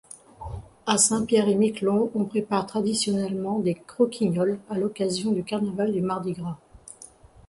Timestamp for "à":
0.87-0.97, 4.67-4.79